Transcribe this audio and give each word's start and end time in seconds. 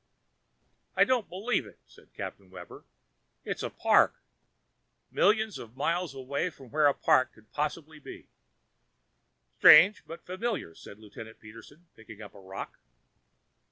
"I 0.95 1.03
don't 1.03 1.29
believe 1.29 1.67
it," 1.67 1.77
said 1.85 2.15
Captain 2.15 2.49
Webber. 2.49 2.85
"It's 3.45 3.61
a 3.61 3.69
park 3.69 4.15
millions 5.11 5.59
of 5.59 5.77
miles 5.77 6.15
away 6.15 6.49
from 6.49 6.71
where 6.71 6.87
a 6.87 6.93
park 6.95 7.33
could 7.33 7.51
possibly 7.51 7.99
be." 7.99 8.27
"Strange 9.59 10.01
but 10.07 10.25
familiar," 10.25 10.73
said 10.73 10.97
Lieutenant 10.97 11.39
Peterson, 11.39 11.85
picking 11.95 12.19
up 12.19 12.33
a 12.33 12.39
rock. 12.39 12.79